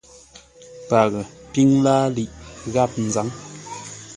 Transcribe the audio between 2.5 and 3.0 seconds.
gháp